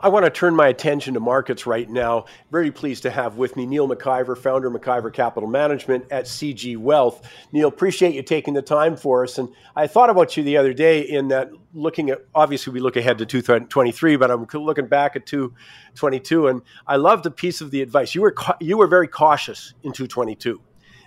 [0.00, 2.26] I want to turn my attention to markets right now.
[2.52, 6.76] Very pleased to have with me Neil McIver, founder of McIver Capital Management at CG
[6.76, 7.28] Wealth.
[7.50, 9.38] Neil, appreciate you taking the time for us.
[9.38, 12.96] And I thought about you the other day in that looking at, obviously, we look
[12.96, 16.46] ahead to 2023, but I'm looking back at 2022.
[16.46, 18.14] And I loved a piece of the advice.
[18.14, 20.60] You were, you were very cautious in 2022.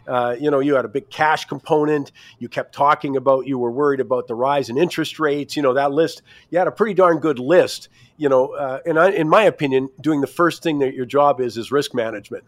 [0.08, 2.12] Uh, you know, you had a big cash component.
[2.40, 5.56] You kept talking about you were worried about the rise in interest rates.
[5.56, 7.90] You know, that list, you had a pretty darn good list.
[8.18, 11.40] You know, uh, and I, in my opinion, doing the first thing that your job
[11.40, 12.44] is is risk management.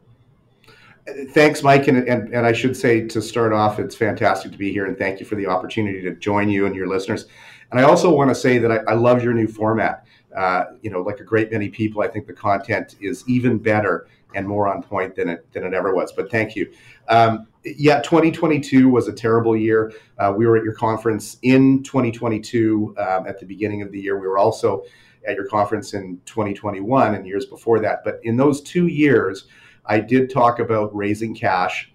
[1.32, 1.88] Thanks, Mike.
[1.88, 4.98] And, and, and I should say to start off, it's fantastic to be here and
[4.98, 7.26] thank you for the opportunity to join you and your listeners.
[7.72, 10.06] And I also want to say that I, I love your new format.
[10.36, 14.08] Uh, you know, like a great many people, I think the content is even better
[14.36, 16.12] and more on point than it than it ever was.
[16.12, 16.72] But thank you.
[17.10, 19.94] Um, yeah, 2022 was a terrible year.
[20.18, 24.20] Uh, we were at your conference in 2022 um, at the beginning of the year.
[24.20, 24.84] We were also
[25.28, 28.04] at your conference in 2021 and years before that.
[28.04, 29.46] But in those two years,
[29.86, 31.94] I did talk about raising cash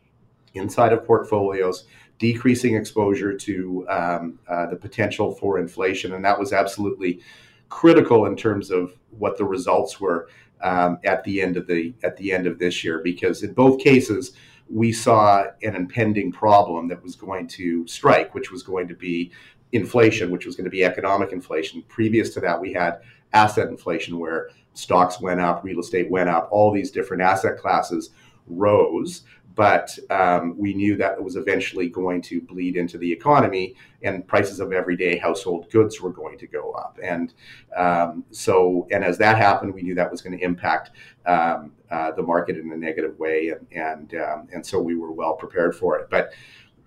[0.54, 1.84] inside of portfolios,
[2.18, 7.20] decreasing exposure to um, uh, the potential for inflation, and that was absolutely
[7.68, 10.28] critical in terms of what the results were
[10.62, 13.80] um, at the end of the at the end of this year because in both
[13.80, 14.32] cases
[14.70, 19.30] we saw an impending problem that was going to strike, which was going to be
[19.72, 21.82] inflation, which was going to be economic inflation.
[21.88, 23.00] Previous to that, we had
[23.32, 28.10] asset inflation where stocks went up, real estate went up, all these different asset classes
[28.46, 29.22] rose
[29.58, 34.24] but um, we knew that it was eventually going to bleed into the economy and
[34.28, 36.96] prices of everyday household goods were going to go up.
[37.02, 37.34] And
[37.76, 40.92] um, so and as that happened we knew that was going to impact
[41.26, 45.10] um, uh, the market in a negative way and and, um, and so we were
[45.10, 46.08] well prepared for it.
[46.08, 46.32] But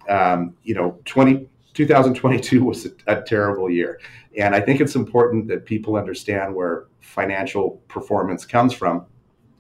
[0.08, 4.00] um, you know 20 2022 was a, a terrible year.
[4.38, 9.08] And i think it's important that people understand where financial performance comes from.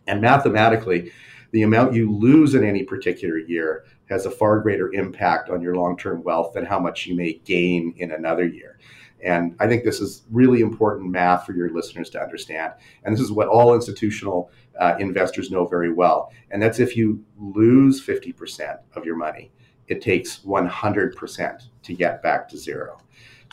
[0.07, 1.11] And mathematically
[1.51, 5.75] the amount you lose in any particular year has a far greater impact on your
[5.75, 8.79] long term wealth than how much you may gain in another year.
[9.23, 12.73] And I think this is really important math for your listeners to understand.
[13.03, 16.31] And this is what all institutional uh, investors know very well.
[16.49, 19.51] And that's if you lose 50% of your money,
[19.87, 22.97] it takes 100% to get back to zero.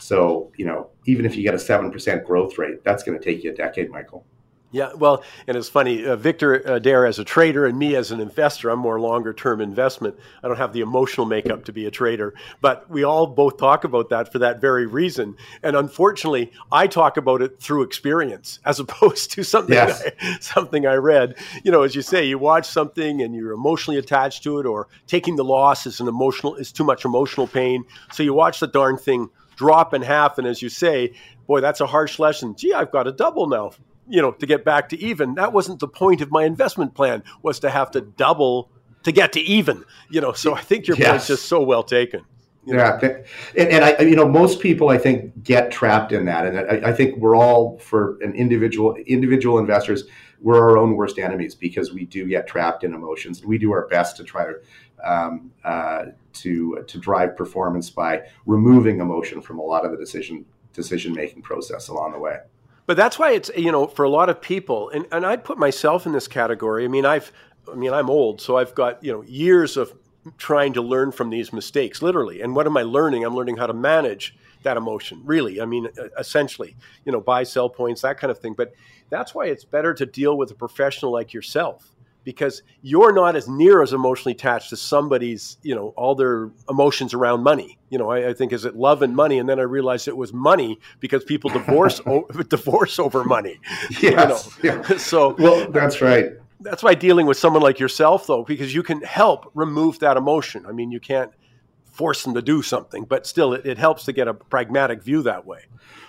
[0.01, 3.43] So, you know, even if you get a 7% growth rate, that's going to take
[3.43, 4.25] you a decade, Michael.
[4.71, 6.05] Yeah, well, and it's funny.
[6.05, 9.61] Uh, Victor Adair as a trader and me as an investor, I'm more longer term
[9.61, 10.15] investment.
[10.43, 13.83] I don't have the emotional makeup to be a trader, but we all both talk
[13.83, 15.37] about that for that very reason.
[15.63, 20.03] And unfortunately, I talk about it through experience as opposed to something yes.
[20.21, 21.35] I, something I read.
[21.63, 24.87] You know, as you say, you watch something and you're emotionally attached to it, or
[25.07, 27.85] taking the loss is an emotional is too much emotional pain.
[28.11, 31.13] So you watch the darn thing drop in half, and as you say,
[31.47, 32.55] boy, that's a harsh lesson.
[32.55, 33.71] Gee, I've got a double now
[34.09, 35.35] you know, to get back to even.
[35.35, 38.69] That wasn't the point of my investment plan was to have to double
[39.03, 40.33] to get to even, you know.
[40.33, 41.09] So I think your yes.
[41.09, 42.25] point's just so well taken.
[42.65, 42.99] Yeah,
[43.57, 46.89] and, and, I, you know, most people I think get trapped in that, and I,
[46.89, 50.03] I, think we're all for an individual individual investors,
[50.41, 53.39] we're our own worst enemies because we do get trapped in emotions.
[53.39, 54.59] and We do our best to try to
[55.03, 60.45] um, uh, to to drive performance by removing emotion from a lot of the decision
[60.73, 62.37] decision making process along the way.
[62.89, 65.59] But that's why it's you know for a lot of people, and, and I'd put
[65.59, 66.85] myself in this category.
[66.85, 67.31] I mean, I've
[67.71, 69.93] I mean I'm old, so I've got you know years of
[70.39, 72.41] trying to learn from these mistakes, literally.
[72.41, 73.23] And what am I learning?
[73.23, 75.61] I'm learning how to manage that emotion, really.
[75.61, 78.55] I mean, essentially, you know, buy, sell points, that kind of thing.
[78.55, 78.73] But
[79.11, 81.95] that's why it's better to deal with a professional like yourself
[82.29, 87.11] because you're not as near as emotionally attached to somebody's, you know, all their emotions
[87.11, 87.79] around money.
[87.89, 90.15] You know, I, I think is it love and money, and then I realized it
[90.15, 93.59] was money because people divorce o- divorce over money.
[93.99, 94.03] Yes.
[94.61, 94.83] You know?
[94.87, 94.97] yeah.
[94.99, 96.33] So well, that's right.
[96.59, 100.67] That's why dealing with someone like yourself, though, because you can help remove that emotion.
[100.67, 101.31] I mean, you can't
[101.85, 105.23] force them to do something, but still, it, it helps to get a pragmatic view
[105.23, 105.61] that way.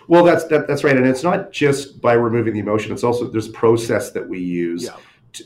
[0.06, 2.92] Well, that's that, that's right, and it's not just by removing the emotion.
[2.92, 4.84] It's also there's process that we use.
[4.84, 4.96] Yeah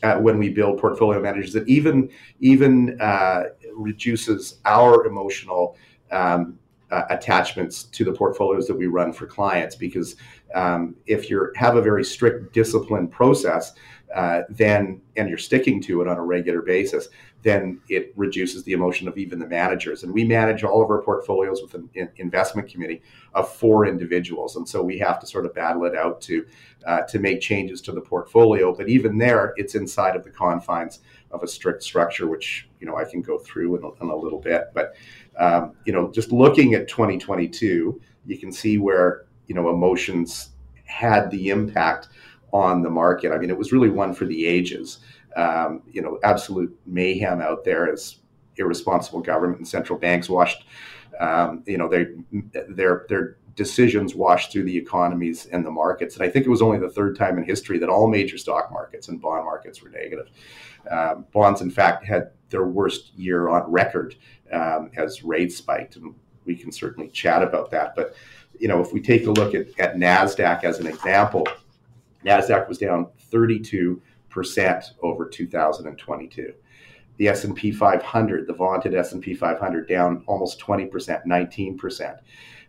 [0.02, 2.10] uh, when we build portfolio managers that even
[2.40, 3.44] even uh,
[3.74, 5.76] reduces our emotional
[6.10, 6.58] um,
[6.90, 9.74] uh, attachments to the portfolios that we run for clients.
[9.74, 10.16] Because
[10.54, 13.72] um, if you have a very strict discipline process
[14.14, 17.08] uh, then and you're sticking to it on a regular basis
[17.44, 21.00] then it reduces the emotion of even the managers and we manage all of our
[21.00, 23.00] portfolios with an investment committee
[23.34, 26.44] of four individuals and so we have to sort of battle it out to
[26.86, 31.00] uh, to make changes to the portfolio but even there it's inside of the confines
[31.30, 34.16] of a strict structure which you know i can go through in a, in a
[34.16, 34.94] little bit but
[35.38, 40.50] um, you know, just looking at 2022, you can see where you know emotions
[40.84, 42.08] had the impact
[42.52, 43.32] on the market.
[43.32, 44.98] I mean, it was really one for the ages.
[45.36, 48.18] Um, you know, absolute mayhem out there as
[48.56, 50.64] irresponsible government and central banks washed.
[51.18, 52.06] Um, you know, they,
[52.68, 56.16] their their decisions washed through the economies and the markets.
[56.16, 58.70] And I think it was only the third time in history that all major stock
[58.72, 60.28] markets and bond markets were negative.
[60.90, 64.16] Um, bonds, in fact, had their worst year on record
[64.52, 66.14] um, as rates spiked, and
[66.44, 67.94] we can certainly chat about that.
[67.96, 68.14] But
[68.58, 71.46] you know, if we take a look at, at Nasdaq as an example,
[72.24, 74.00] Nasdaq was down 32
[74.34, 76.52] percent over 2022.
[77.16, 82.16] The S&P 500, the vaunted S&P 500, down almost 20 percent, 19 percent.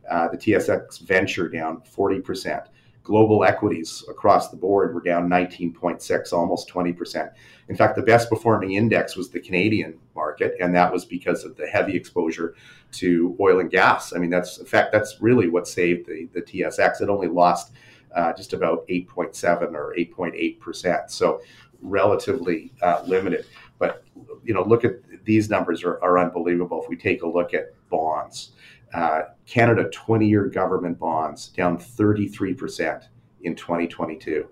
[0.09, 2.63] Uh, the TSX Venture down 40 percent.
[3.03, 7.31] Global equities across the board were down 19.6, almost 20 percent.
[7.69, 11.55] In fact, the best performing index was the Canadian market, and that was because of
[11.55, 12.55] the heavy exposure
[12.93, 14.13] to oil and gas.
[14.13, 17.01] I mean, that's in fact that's really what saved the the TSX.
[17.01, 17.73] It only lost
[18.15, 21.41] uh, just about 8.7 or 8.8 percent, so
[21.81, 23.45] relatively uh, limited.
[23.77, 24.03] But
[24.43, 24.93] you know, look at
[25.25, 26.81] these numbers are, are unbelievable.
[26.81, 28.51] If we take a look at bonds,
[28.93, 33.09] uh, Canada 20-year government bonds down 33 percent
[33.41, 34.47] in 2022.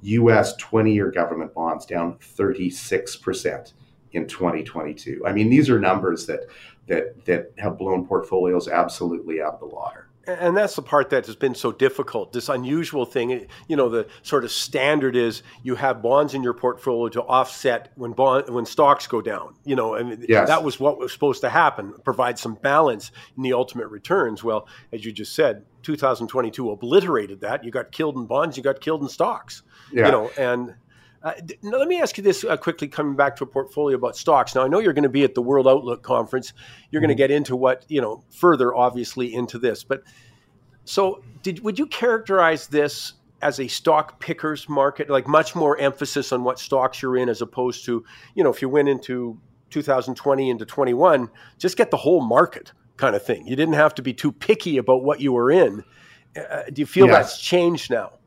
[0.00, 3.72] US 20 year government bonds down 36%
[4.12, 5.22] in 2022.
[5.26, 6.46] I mean, these are numbers that,
[6.86, 11.26] that, that have blown portfolios absolutely out of the water and that's the part that
[11.26, 15.42] has been so difficult this unusual thing eh, you know the sort of standard is
[15.62, 19.74] you have bonds in your portfolio to offset when bond when stocks go down you
[19.74, 20.48] know and yes.
[20.48, 24.68] that was what was supposed to happen provide some balance in the ultimate returns well
[24.92, 29.02] as you just said 2022 obliterated that you got killed in bonds you got killed
[29.02, 30.06] in stocks yeah.
[30.06, 30.74] you know and
[31.22, 31.32] uh,
[31.62, 34.54] let me ask you this uh, quickly, coming back to a portfolio about stocks.
[34.54, 36.52] Now, I know you're going to be at the World Outlook Conference.
[36.90, 37.06] You're mm-hmm.
[37.06, 39.82] going to get into what, you know, further, obviously, into this.
[39.82, 40.02] But
[40.84, 46.32] so, did would you characterize this as a stock pickers market, like much more emphasis
[46.32, 48.04] on what stocks you're in as opposed to,
[48.34, 49.38] you know, if you went into
[49.70, 53.46] 2020 into 21, just get the whole market kind of thing.
[53.46, 55.84] You didn't have to be too picky about what you were in.
[56.36, 57.14] Uh, do you feel yes.
[57.14, 58.17] that's changed now?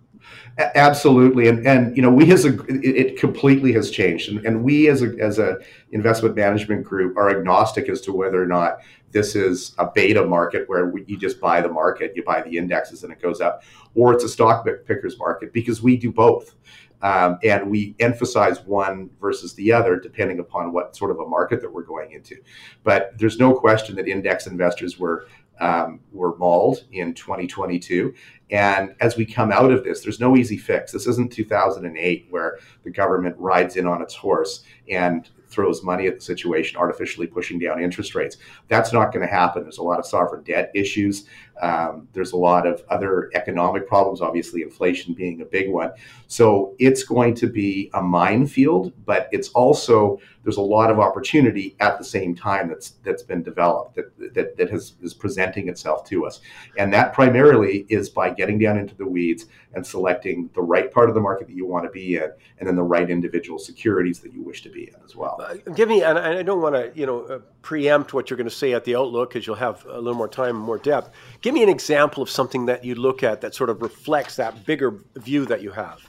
[0.58, 4.90] Absolutely, and and you know we as a it completely has changed, and, and we
[4.90, 5.58] as a as a
[5.92, 8.80] investment management group are agnostic as to whether or not
[9.12, 12.58] this is a beta market where we, you just buy the market, you buy the
[12.58, 13.64] indexes and it goes up,
[13.96, 16.56] or it's a stock pickers market because we do both.
[17.04, 21.60] Um, and we emphasize one versus the other depending upon what sort of a market
[21.62, 22.36] that we're going into.
[22.84, 25.26] But there's no question that index investors were
[25.62, 28.14] um, were mauled in 2022.
[28.50, 30.92] And as we come out of this, there's no easy fix.
[30.92, 36.16] This isn't 2008 where the government rides in on its horse and throws money at
[36.16, 38.38] the situation, artificially pushing down interest rates.
[38.70, 39.64] That's not going to happen.
[39.64, 41.26] There's a lot of sovereign debt issues.
[41.62, 45.92] Um, there's a lot of other economic problems, obviously, inflation being a big one.
[46.28, 51.76] So it's going to be a minefield, but it's also there's a lot of opportunity
[51.80, 56.06] at the same time that's that's been developed that that, that has is presenting itself
[56.10, 56.42] to us,
[56.78, 61.10] and that primarily is by getting down into the weeds and selecting the right part
[61.10, 64.20] of the market that you want to be in, and then the right individual securities
[64.20, 65.40] that you wish to be in as well.
[65.42, 68.50] Uh, give me, and I don't want to you know uh, preempt what you're going
[68.50, 71.12] to say at the outlook because you'll have a little more time and more depth.
[71.42, 74.66] Give me an example of something that you look at that sort of reflects that
[74.66, 76.02] bigger view that you have.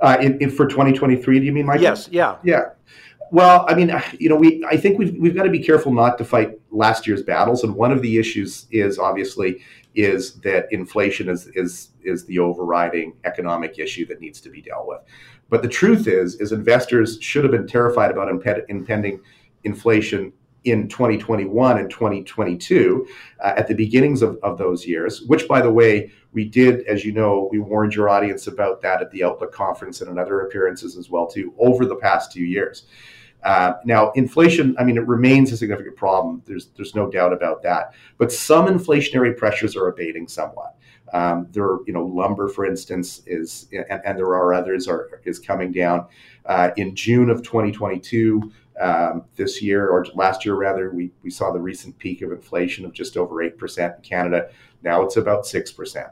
[0.00, 1.80] Uh, in, in, for 2023, do you mean, Mike?
[1.80, 2.08] Yes.
[2.10, 2.36] Yeah.
[2.42, 2.70] Yeah.
[3.34, 6.18] Well, I mean, you know, we I think we've we've got to be careful not
[6.18, 9.60] to fight last year's battles, and one of the issues is obviously
[9.96, 14.86] is that inflation is is is the overriding economic issue that needs to be dealt
[14.86, 15.00] with.
[15.50, 18.28] But the truth is, is investors should have been terrified about
[18.68, 19.20] impending
[19.64, 23.04] inflation in 2021 and 2022
[23.40, 27.04] uh, at the beginnings of, of those years, which, by the way, we did, as
[27.04, 30.42] you know, we warned your audience about that at the Outlook conference and in other
[30.42, 32.86] appearances as well, too, over the past two years.
[33.44, 36.42] Uh, now, inflation, I mean, it remains a significant problem.
[36.46, 37.92] There's, there's no doubt about that.
[38.16, 40.76] But some inflationary pressures are abating somewhat.
[41.12, 45.20] Um, there, are, you know, lumber, for instance, is, and, and there are others, are
[45.24, 46.06] is coming down.
[46.46, 51.52] Uh, in June of 2022, um, this year or last year rather, we, we saw
[51.52, 54.48] the recent peak of inflation of just over 8% in Canada.
[54.82, 56.10] Now it's about 6%.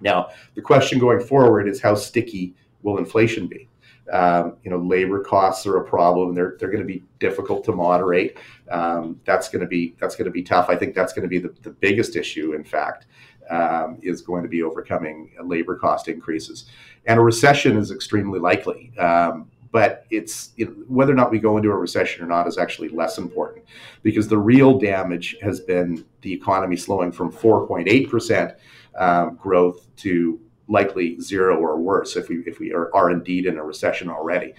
[0.00, 3.68] Now, the question going forward is how sticky will inflation be?
[4.12, 6.34] Um, you know, labor costs are a problem.
[6.34, 8.36] They're they're going to be difficult to moderate.
[8.70, 10.68] Um, that's going to be that's going to be tough.
[10.68, 12.52] I think that's going to be the, the biggest issue.
[12.52, 13.06] In fact,
[13.48, 16.66] um, is going to be overcoming labor cost increases,
[17.06, 18.92] and a recession is extremely likely.
[18.98, 22.46] Um, but it's you know, whether or not we go into a recession or not
[22.46, 23.64] is actually less important
[24.02, 28.52] because the real damage has been the economy slowing from 4.8 percent
[28.96, 30.38] um, growth to
[30.68, 34.54] likely zero or worse if we if we are, are indeed in a recession already.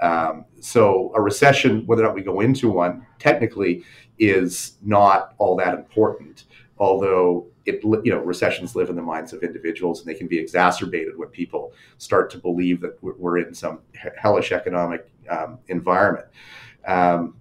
[0.00, 3.84] Um, so a recession, whether or not we go into one, technically
[4.18, 6.44] is not all that important.
[6.78, 10.38] Although it, you know, recessions live in the minds of individuals, and they can be
[10.38, 13.80] exacerbated when people start to believe that we're in some
[14.16, 16.26] hellish economic um, environment.
[16.86, 17.34] Um,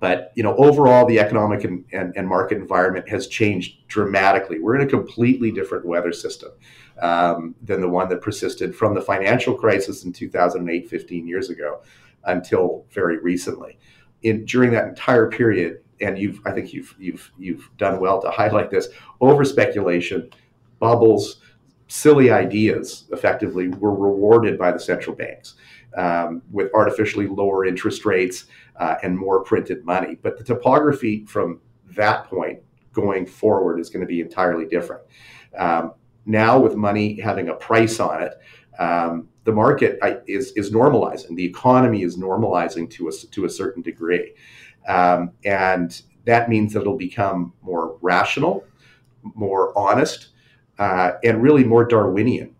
[0.00, 4.58] but you know, overall, the economic and, and, and, market environment has changed dramatically.
[4.58, 6.52] We're in a completely different weather system
[7.00, 11.82] um, than the one that persisted from the financial crisis in 2008, 15 years ago,
[12.24, 13.78] until very recently.
[14.22, 18.30] In during that entire period, and you've, I think you've you've you've done well to
[18.30, 18.88] highlight this.
[19.20, 20.30] Over speculation,
[20.78, 21.40] bubbles,
[21.88, 25.54] silly ideas, effectively were rewarded by the central banks
[25.96, 30.16] um, with artificially lower interest rates uh, and more printed money.
[30.20, 31.60] But the topography from
[31.96, 32.60] that point
[32.92, 35.02] going forward is going to be entirely different.
[35.56, 35.94] Um,
[36.26, 38.34] now, with money having a price on it,
[38.78, 41.34] um, the market is is normalizing.
[41.36, 44.34] The economy is normalizing to a to a certain degree,
[44.88, 48.64] um, and that means that it'll become more rational,
[49.34, 50.28] more honest,
[50.78, 52.54] uh, and really more Darwinian.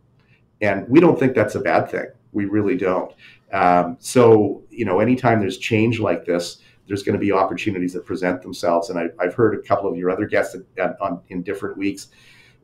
[0.61, 2.07] And we don't think that's a bad thing.
[2.33, 3.13] We really don't.
[3.53, 8.05] Um, so, you know, anytime there's change like this, there's going to be opportunities that
[8.05, 8.91] present themselves.
[8.91, 10.57] And I, have heard a couple of your other guests
[11.01, 12.09] on, in different weeks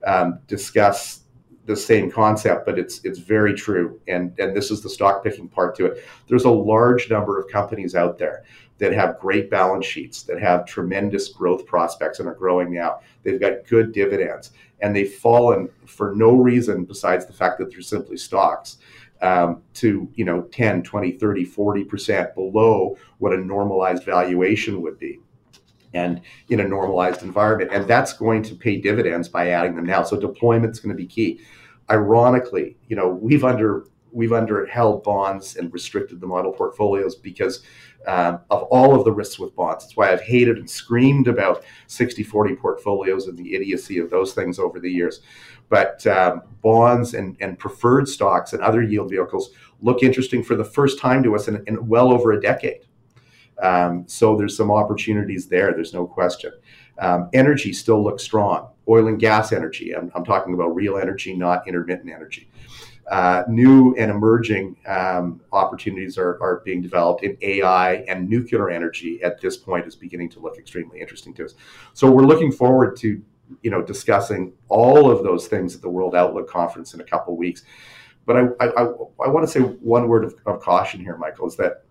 [0.07, 1.21] um, discuss
[1.67, 4.01] the same concept, but it's it's very true.
[4.09, 6.05] And and this is the stock picking part to it.
[6.29, 8.45] There's a large number of companies out there
[8.79, 13.01] that have great balance sheets, that have tremendous growth prospects and are growing now.
[13.23, 17.81] They've got good dividends, and they've fallen for no reason besides the fact that they're
[17.81, 18.79] simply stocks
[19.23, 25.19] um, to you know 10 20 30 40% below what a normalized valuation would be
[25.95, 30.03] and in a normalized environment and that's going to pay dividends by adding them now
[30.03, 31.41] so deployment is going to be key
[31.91, 37.63] ironically you know we've under we've underheld bonds and restricted the model portfolios because
[38.07, 39.85] um, of all of the risks with bonds.
[39.85, 44.33] That's why I've hated and screamed about 60 40 portfolios and the idiocy of those
[44.33, 45.21] things over the years.
[45.69, 49.51] But um, bonds and, and preferred stocks and other yield vehicles
[49.83, 52.87] look interesting for the first time to us in, in well over a decade.
[53.63, 55.73] Um, so there's some opportunities there.
[55.73, 56.53] There's no question.
[56.99, 58.69] Um, energy still looks strong.
[58.89, 59.95] Oil and gas energy.
[59.95, 62.49] I'm, I'm talking about real energy, not intermittent energy.
[63.11, 69.23] Uh, new and emerging um, opportunities are, are being developed in AI and nuclear energy
[69.23, 71.55] at this point is beginning to look extremely interesting to us.
[71.95, 73.23] So we're looking forward to
[73.63, 77.37] you know discussing all of those things at the World Outlook Conference in a couple
[77.37, 77.63] weeks.
[78.25, 78.83] But I, I, I,
[79.25, 81.85] I want to say one word of, of caution here, Michael, is that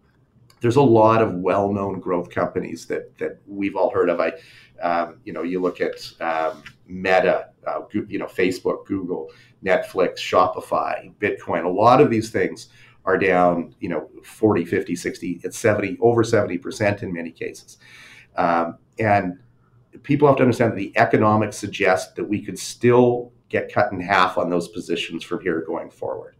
[0.65, 4.19] there's a lot of well-known growth companies that that we've all heard of.
[4.19, 4.33] I,
[4.81, 9.29] um, you know, you look at um, Meta, uh, you know, Facebook, Google,
[9.63, 11.65] Netflix, Shopify, Bitcoin.
[11.65, 12.69] A lot of these things
[13.05, 17.77] are down, you know, 40, 50, 60, it's 70, over 70% in many cases.
[18.35, 19.37] Um, and
[20.01, 24.01] people have to understand that the economics suggest that we could still get cut in
[24.01, 26.34] half on those positions from here going forward.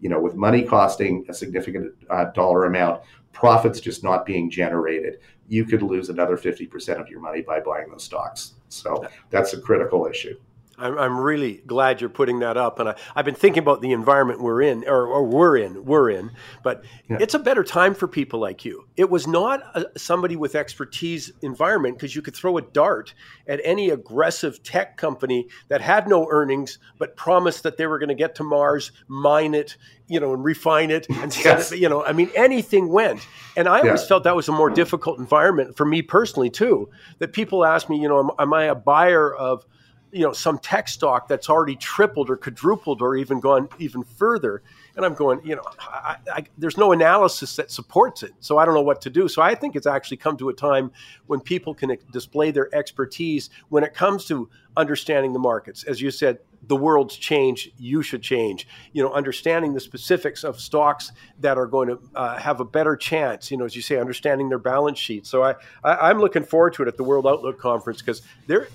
[0.00, 3.02] You know, with money costing a significant uh, dollar amount,
[3.32, 7.90] profits just not being generated, you could lose another 50% of your money by buying
[7.90, 8.54] those stocks.
[8.68, 10.38] So that's a critical issue.
[10.78, 12.78] I'm, I'm really glad you're putting that up.
[12.78, 16.10] And I, I've been thinking about the environment we're in, or, or we're in, we're
[16.10, 16.30] in,
[16.62, 17.18] but yeah.
[17.20, 18.86] it's a better time for people like you.
[18.96, 23.14] It was not a, somebody with expertise environment because you could throw a dart
[23.46, 28.08] at any aggressive tech company that had no earnings, but promised that they were going
[28.08, 31.72] to get to Mars, mine it, you know, and refine it and yes.
[31.72, 33.20] it, you know, I mean, anything went.
[33.56, 37.32] And I always felt that was a more difficult environment for me personally too, that
[37.32, 39.66] people ask me, you know, am, am I a buyer of,
[40.12, 44.62] you know some tech stock that's already tripled or quadrupled or even gone even further.
[44.96, 48.32] And i'm going you know I, I, there's no analysis that supports it.
[48.40, 49.28] So i don't know what to do.
[49.28, 50.90] So i think it's actually come to a time
[51.26, 55.84] when people can display their expertise when it comes to understanding the markets.
[55.84, 57.70] As you said the world's changed.
[57.78, 58.66] You should change.
[58.92, 62.96] You know understanding the specifics of stocks that are going to uh, have a better
[62.96, 66.42] chance you know as you say understanding their balance sheet so I, I i'm looking
[66.42, 68.68] forward to it at the world outlook conference because there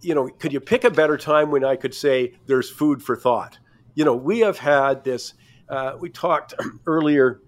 [0.00, 3.16] you know, could you pick a better time when I could say there's food for
[3.16, 3.58] thought?
[3.94, 5.34] You know, we have had this.
[5.68, 6.54] Uh, we talked
[6.86, 7.40] earlier,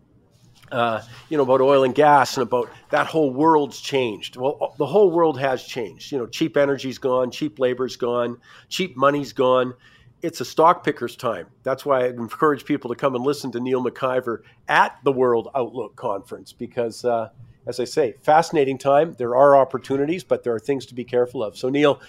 [0.71, 4.37] uh, you know, about oil and gas and about that whole world's changed.
[4.37, 6.13] Well, the whole world has changed.
[6.13, 9.75] You know, cheap energy's gone, cheap labor's gone, cheap money's gone.
[10.21, 11.49] It's a stock picker's time.
[11.65, 15.49] That's why I encourage people to come and listen to Neil McIver at the World
[15.53, 17.31] Outlook Conference because, uh,
[17.67, 19.15] as I say, fascinating time.
[19.19, 21.57] There are opportunities, but there are things to be careful of.
[21.57, 22.01] So, Neil,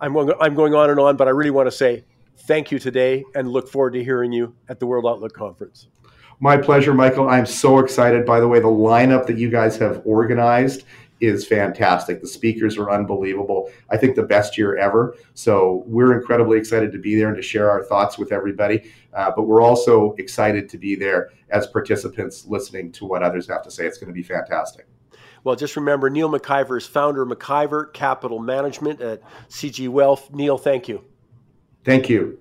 [0.00, 2.04] I'm going, I'm going on and on, but I really want to say
[2.46, 5.88] Thank you today and look forward to hearing you at the World Outlook Conference.
[6.40, 7.28] My pleasure, Michael.
[7.28, 8.26] I'm so excited.
[8.26, 10.84] By the way, the lineup that you guys have organized
[11.20, 12.20] is fantastic.
[12.20, 13.70] The speakers are unbelievable.
[13.88, 15.16] I think the best year ever.
[15.32, 18.90] So we're incredibly excited to be there and to share our thoughts with everybody.
[19.14, 23.62] Uh, but we're also excited to be there as participants listening to what others have
[23.62, 23.86] to say.
[23.86, 24.86] It's going to be fantastic.
[25.44, 30.32] Well, just remember Neil McIver is founder of McIver Capital Management at CG Wealth.
[30.32, 31.04] Neil, thank you.
[31.84, 32.38] Thank you.